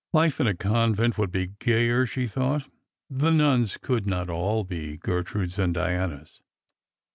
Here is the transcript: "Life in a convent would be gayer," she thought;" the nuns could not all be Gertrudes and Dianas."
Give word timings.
"Life 0.13 0.39
in 0.39 0.47
a 0.47 0.55
convent 0.55 1.19
would 1.19 1.29
be 1.31 1.51
gayer," 1.59 2.07
she 2.07 2.25
thought;" 2.25 2.67
the 3.21 3.29
nuns 3.29 3.77
could 3.77 4.07
not 4.07 4.31
all 4.31 4.63
be 4.63 4.97
Gertrudes 4.97 5.59
and 5.59 5.75
Dianas." 5.75 6.41